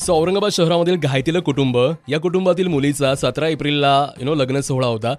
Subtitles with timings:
[0.00, 1.76] So Aurangabad शहरामधील घायतीलं कुटुंब
[2.08, 5.12] या कुटुंबातील मुलीचा सतरा एप्रिलला यु नो लग्न सोहळा होता.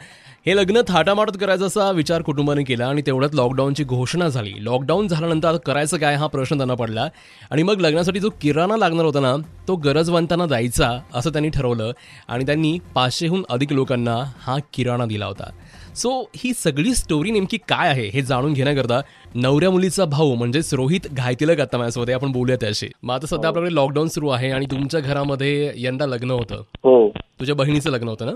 [0.45, 4.53] हे लग्न थाटामाटात करायचा असा विचार कुटुंबाने केला आणि तेवढ्यात लॉकडाऊनची घोषणा झाली.
[4.59, 7.07] लॉकडाऊन झाल्यानंतर आता करायचं काय हा प्रश्न त्यांना पडला.
[7.51, 9.35] आणि मग लग्नासाठी जो किराणा लागणार होता ना
[9.67, 11.91] तो गरजवंतांना द्यायचा असं त्यांनी ठरवलं
[12.27, 15.51] आणि त्यांनी पाचशेहून अधिक लोकांना हा किराणा दिला होता.
[15.95, 19.01] सो ही सगळी स्टोरी नेमकी काय आहे हे जाणून घेण्याकरता
[19.35, 22.09] नवऱ्या मुलीचा भाऊ म्हणजेच रोहित घायतीलक आता माझ्यासोबत.
[22.09, 26.31] आपण बोलूया त्याशी मग आता सध्या आपल्याकडे लॉकडाऊन सुरू आहे आणि तुमच्या घरामध्ये यंदा लग्न
[26.31, 26.61] होतं.
[26.83, 27.09] हो.
[27.39, 28.31] तुझ्या बहिणीचं लग्न होतं ना?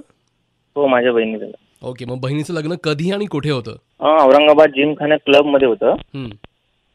[0.75, 1.51] हो माझ्या बहिणीचं
[1.85, 3.71] ओके मग बहिणीचं लग्न कधी आणि कुठे होतं?
[3.99, 5.95] औरंगाबाद जिमखाना क्लबमध्ये होतं.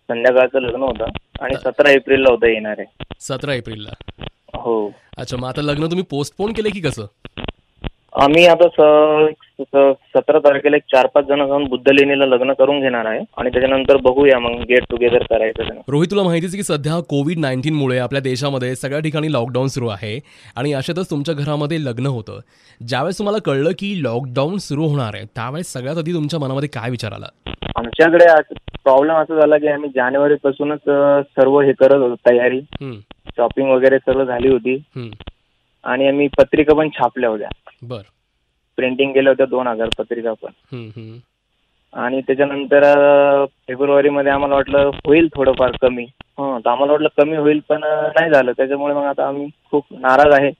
[0.08, 1.04] संध्याकाळचं लग्न होतं
[1.40, 3.04] आणि सतरा एप्रिलला होतं येणार आहे.
[3.20, 3.90] सतरा एप्रिलला.
[4.54, 4.92] हो.
[5.16, 7.04] अच्छा मग आता लग्न तुम्ही पोस्टपोन केले की कसं?
[8.12, 8.68] आम्ही आता
[9.60, 13.20] स- स- सतरा तारखेला एक चार पाच जण जाऊन बुद्ध लेणीला लग्न करून घेणार आहे.
[13.36, 15.80] आणि त्याच्यानंतर बघूया मग गेट टुगेदर करायचं त्यानं.
[15.88, 20.20] रोहित तुला माहितीच आहे की सध्या कोविड नाईन्टीनमुळे आपल्या देशामध्ये सगळ्या ठिकाणी लॉकडाऊन सुरू आहे
[20.56, 22.40] आणि अशातच तुमच्या घरामध्ये लग्न होतं.
[22.88, 27.12] ज्यावेळेस तुम्हाला कळलं की लॉकडाऊन सुरू होणार आहे त्यावेळेस सगळ्यात आधी तुमच्या मनामध्ये काय विचार
[27.12, 27.26] आला?
[27.76, 28.24] आमच्याकडे
[28.84, 30.78] प्रॉब्लेम असा झाला की आम्ही जानेवारी पासूनच
[31.22, 32.60] सर्व हे करत होतो तयारी.
[33.36, 34.82] शॉपिंग वगैरे सर्व झाली होती.
[35.84, 37.48] आणि आम्ही पत्रिका पण छापल्या होत्या.
[37.82, 38.00] बर.
[38.80, 41.18] प्रिंटिंग केल्या होत्या दोन हजार पत्रिका पण.
[41.94, 42.84] आणि त्याच्यानंतर
[43.68, 46.04] फेब्रुवारीमध्ये आम्हाला वाटलं होईल थोडंफार कमी.
[46.38, 48.52] हं तर आम्हाला वाटलं कमी होईल पण नाही झालं.
[48.52, 50.50] त्याच्यामुळे मग आता आम्ही खूप नाराज आहे.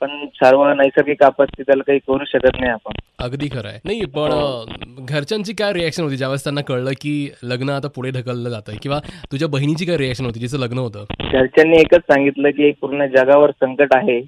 [0.00, 2.92] पण सर्व नैसर्गिक आपत्ती त्याला काही करू शकत नाही आपण.
[3.18, 3.78] अगदी खरं आहे.
[3.84, 6.16] नाही पण अं, घरच्यांची काय रिॲक्शन होती?
[6.16, 8.98] ज्यावेळेस त्यांना कळलं की लग्न आता पुढे ढकललं जातंय किंवा
[9.32, 11.04] तुझ्या बहिणीची काय रिॲक्शन होती जिचं लग्न होतं?
[11.32, 14.20] घरच्यांनी एकच सांगितलं की पूर्ण जगावर संकट आहे.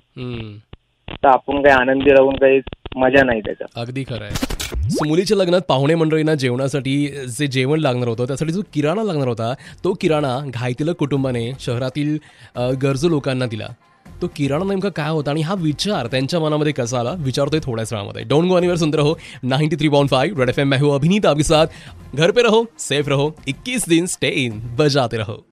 [1.09, 2.61] तर आपण काही आनंदी राहून काही
[2.97, 3.79] मजा नाही त्याच्यात.
[3.81, 4.35] अगदी खरं आहे.
[4.91, 7.07] सो मुलीच्या लग्नात पाहुणे मंडळींना जेवणासाठी
[7.39, 9.55] जे जेवण लागणार होतं त्यासाठी जो किराणा लागणार होता
[9.85, 12.19] तो किराणा घाईतील कुटुंबाने शहरातील
[12.55, 13.67] अ, गरजू लोकांना दिला.
[14.23, 17.15] तो किराणा नेमका काय होता आणि हा विचार त्यांच्या मनामध्ये कसा आला?
[17.19, 18.23] विचारतोय थोड्याच वेळामध्ये.
[18.23, 21.27] डोंट गो अनिवर सुंदर हो ninety three point five red FM M मैं हूं अभिनीत
[21.27, 21.67] आपके साथ.
[22.15, 23.31] घर पे रहो सेफ रहो.
[23.49, 25.47] 21 दिन स्टे इन बजाते रहो.